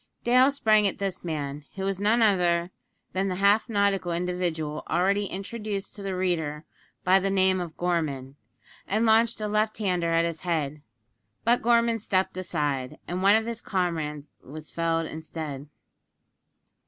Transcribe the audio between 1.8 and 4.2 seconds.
was none other than the half nautical